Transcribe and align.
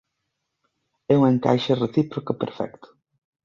É 1.13 1.13
un 1.19 1.23
encaixe 1.33 1.79
recíproco 1.83 2.31
perfecto. 2.41 2.87